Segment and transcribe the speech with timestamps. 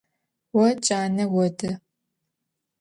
[0.53, 1.71] Vo cane vodı.